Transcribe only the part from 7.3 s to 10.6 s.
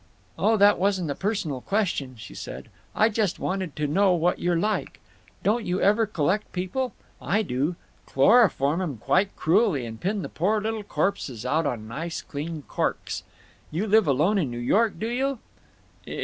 do—chloroform 'em quite cruelly and pin their poor